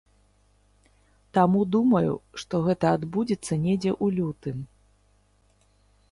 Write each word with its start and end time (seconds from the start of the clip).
Таму 1.37 1.59
думаю, 1.75 2.13
што 2.43 2.61
гэта 2.67 2.85
адбудзецца 2.99 3.53
недзе 3.65 3.91
ў 4.03 4.17
лютым. 4.21 4.57